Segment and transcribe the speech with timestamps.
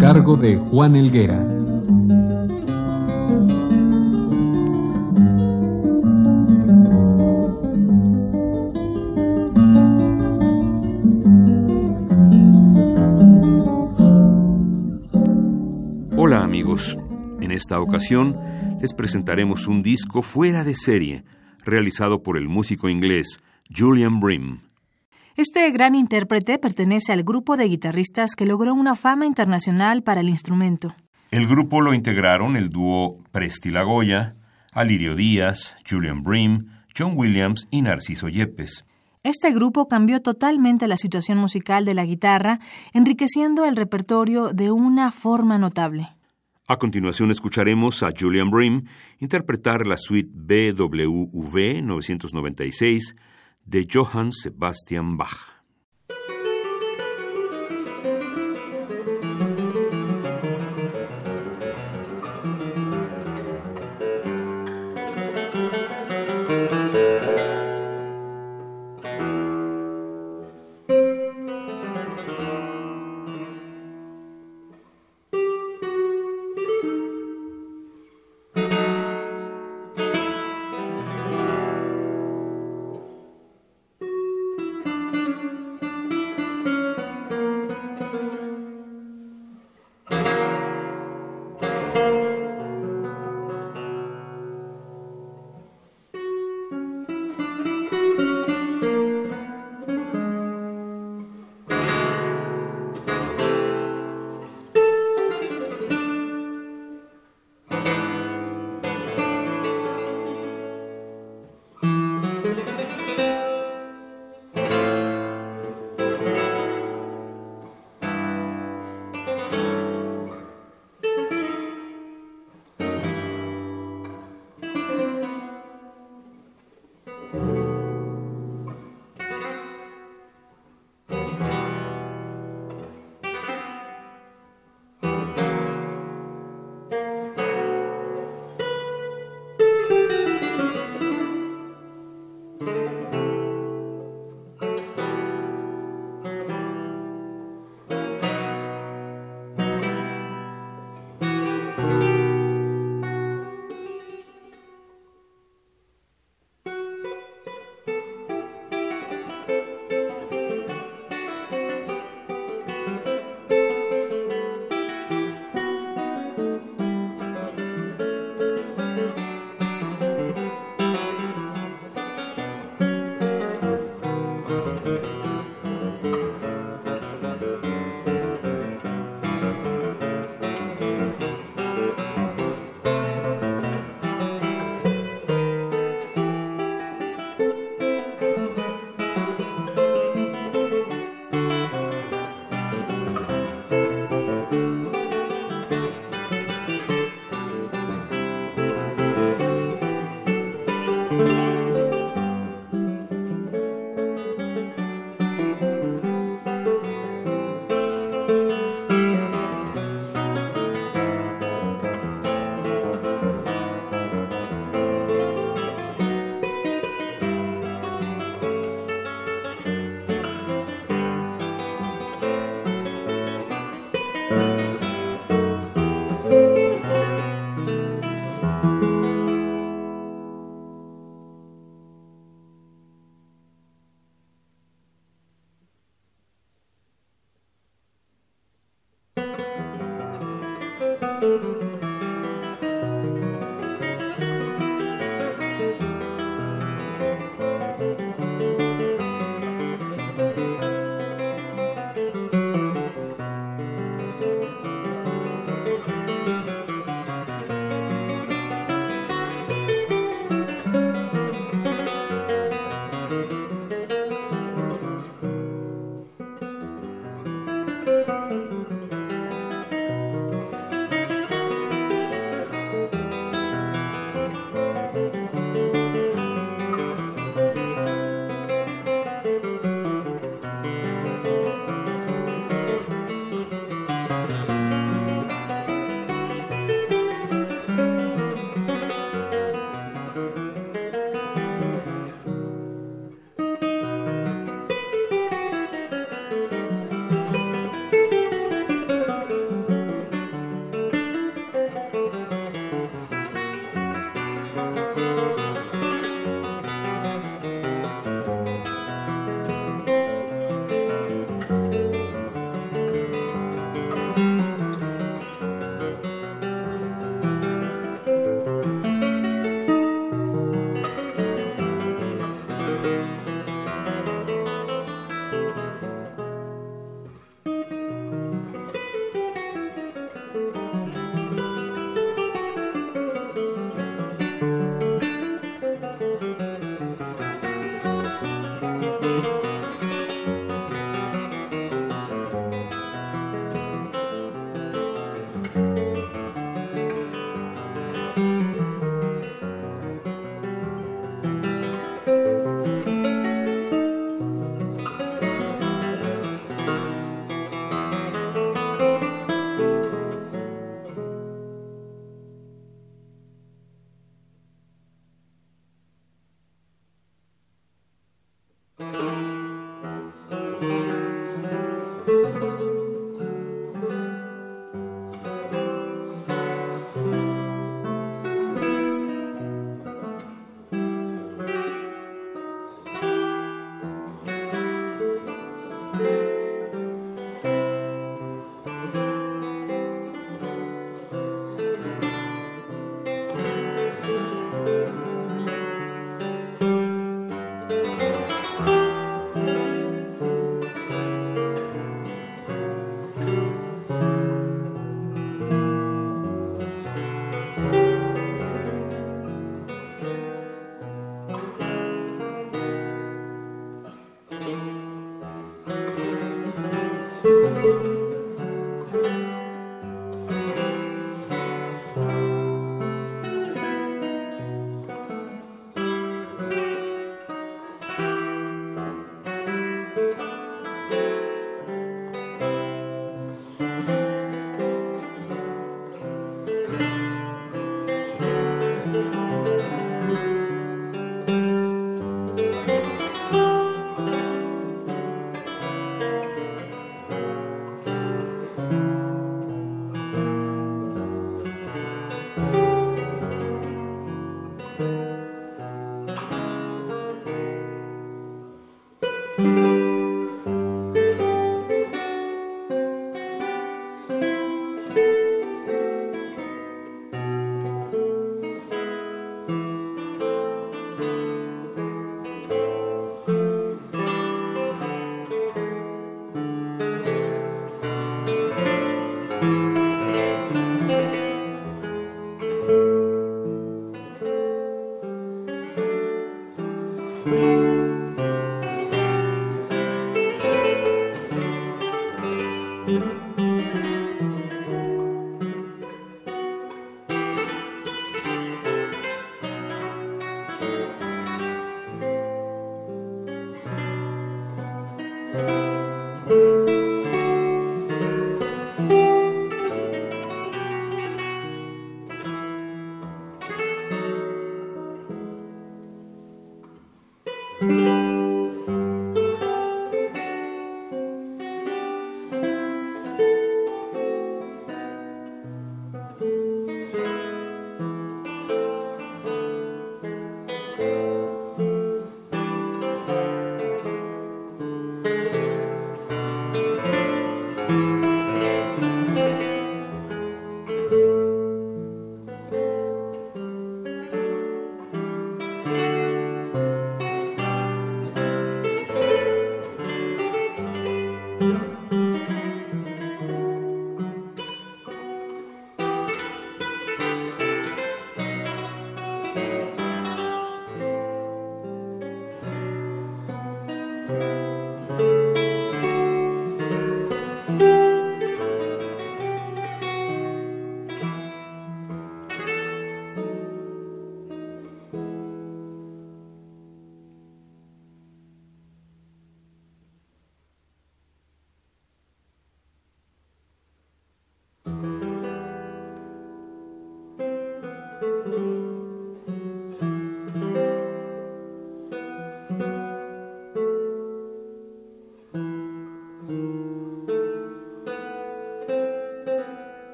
[0.00, 1.38] Cargo de Juan Elguera.
[16.16, 16.96] Hola amigos,
[17.42, 18.38] en esta ocasión
[18.80, 21.24] les presentaremos un disco fuera de serie,
[21.62, 23.38] realizado por el músico inglés
[23.76, 24.69] Julian Brim.
[25.40, 30.28] Este gran intérprete pertenece al grupo de guitarristas que logró una fama internacional para el
[30.28, 30.94] instrumento.
[31.30, 34.34] El grupo lo integraron el dúo Presti Lagoya,
[34.70, 38.84] Alirio Díaz, Julian Brim, John Williams y Narciso Yepes.
[39.22, 42.60] Este grupo cambió totalmente la situación musical de la guitarra,
[42.92, 46.10] enriqueciendo el repertorio de una forma notable.
[46.68, 48.84] A continuación escucharemos a Julian Brim
[49.18, 53.16] interpretar la suite BWV 996
[53.70, 55.59] de Johann Sebastian Bach.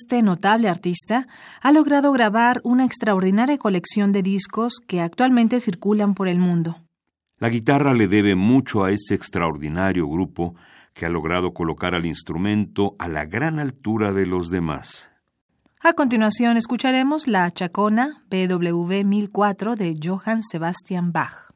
[0.00, 1.26] Este notable artista
[1.60, 6.76] ha logrado grabar una extraordinaria colección de discos que actualmente circulan por el mundo.
[7.38, 10.54] La guitarra le debe mucho a ese extraordinario grupo
[10.94, 15.10] que ha logrado colocar al instrumento a la gran altura de los demás.
[15.80, 21.50] A continuación escucharemos la Chacona BW 1004 de Johann Sebastian Bach.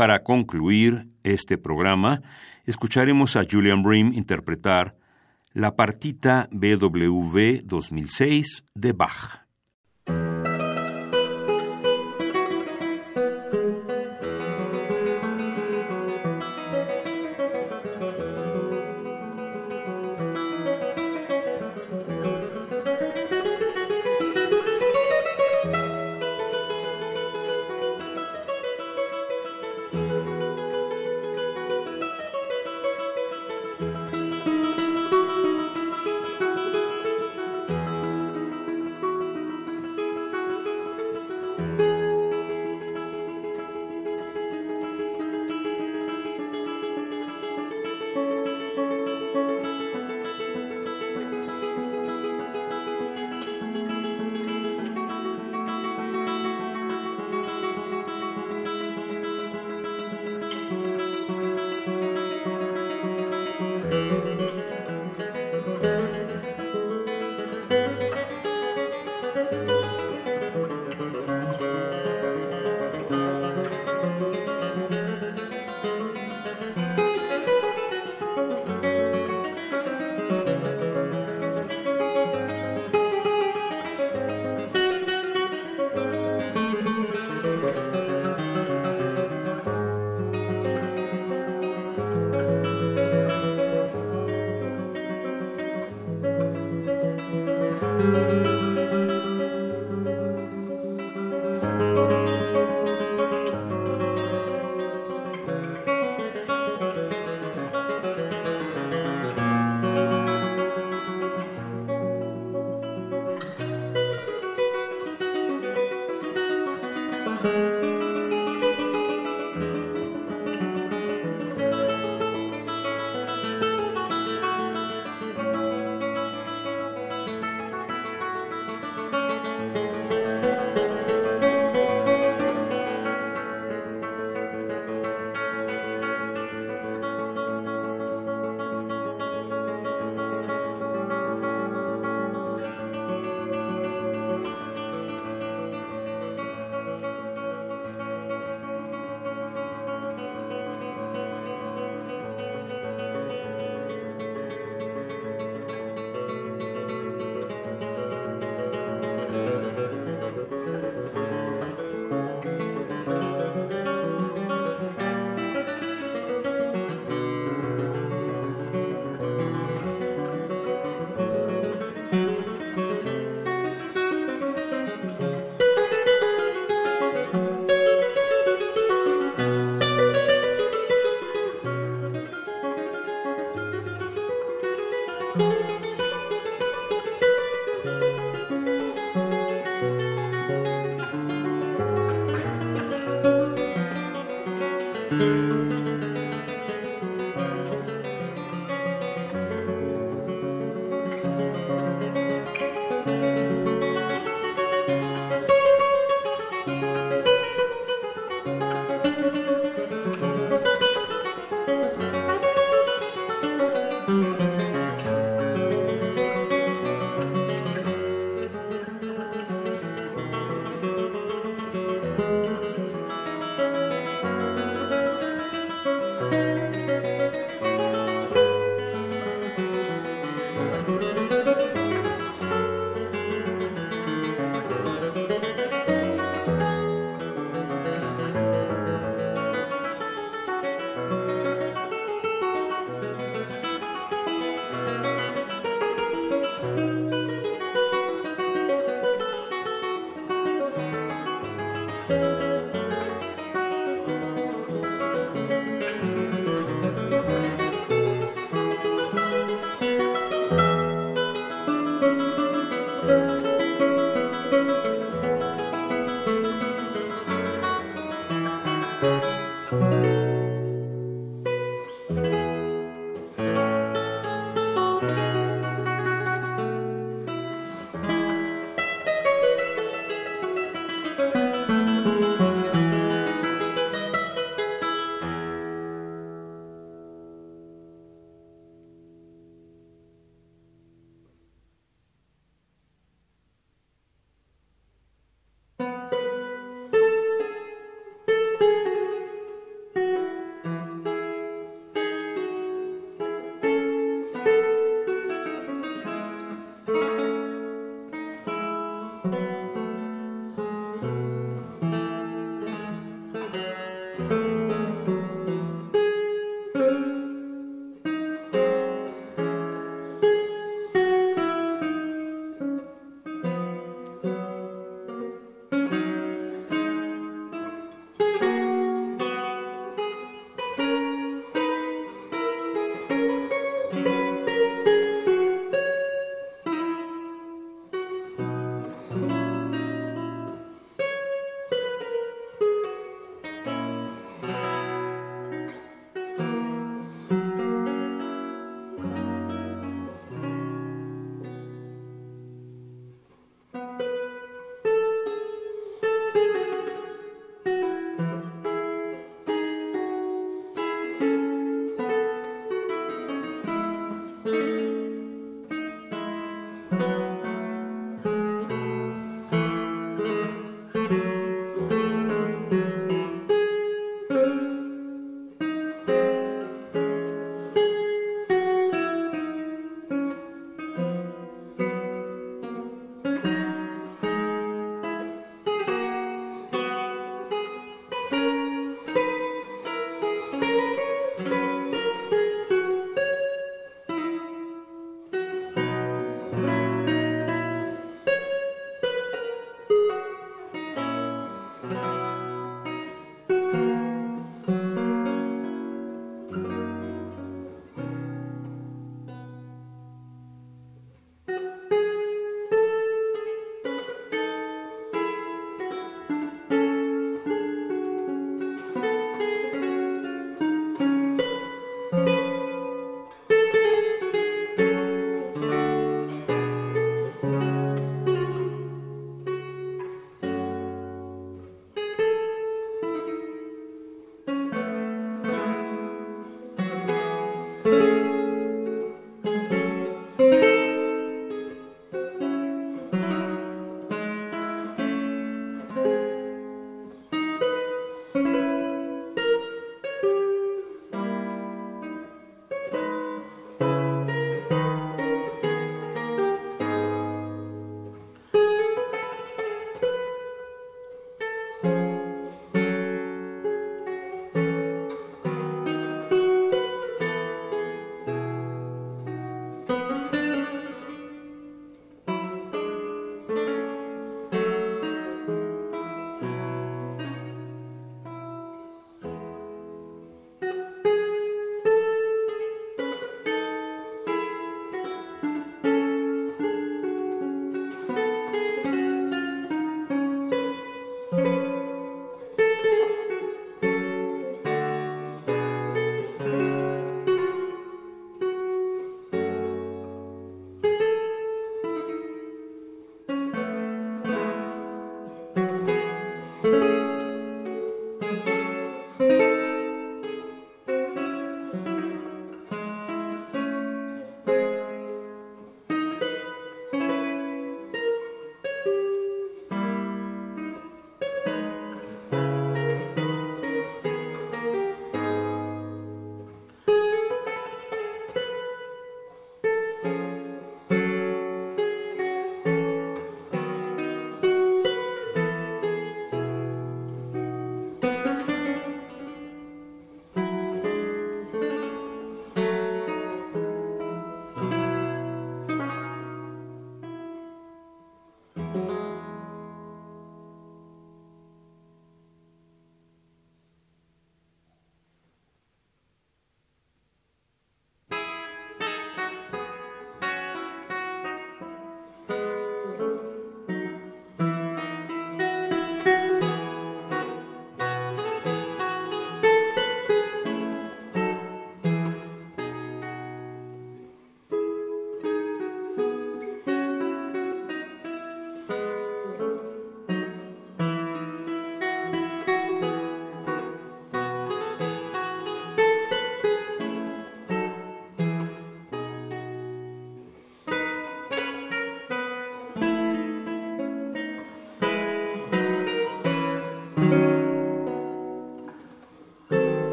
[0.00, 2.22] Para concluir este programa,
[2.64, 4.96] escucharemos a Julian Bream interpretar
[5.52, 9.49] la partita BWV 2006 de Bach.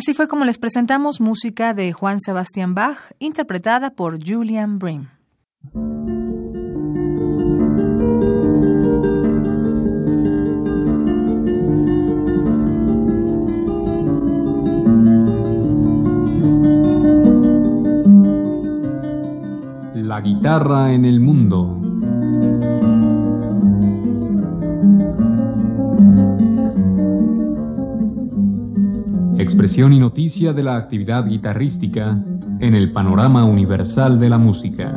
[0.00, 5.10] Así fue como les presentamos música de Juan Sebastián Bach, interpretada por Julian Bream.
[30.30, 32.16] De la actividad guitarrística
[32.60, 34.96] en el panorama universal de la música.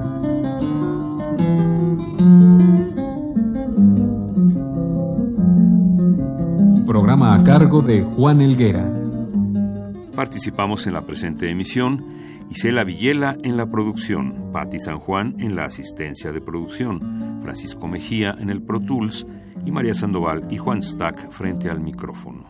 [6.86, 8.88] Programa a cargo de Juan Elguera.
[10.16, 12.06] Participamos en la presente emisión
[12.52, 18.36] Isela Villela en la producción, Patti San Juan en la asistencia de producción, Francisco Mejía
[18.40, 19.26] en el Pro Tools
[19.66, 22.43] y María Sandoval y Juan Stack frente al micrófono.